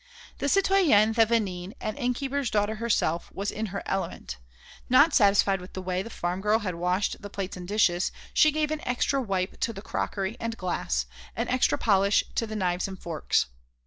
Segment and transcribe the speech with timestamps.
[0.39, 4.37] The citoyenne Thévenin, an innkeeper's daughter herself, was in her element;
[4.89, 8.49] not satisfied with the way the farm girl had washed the plates and dishes, she
[8.49, 12.87] gave an extra wipe to the crockery and glass, an extra polish to the knives
[12.87, 13.45] and forks.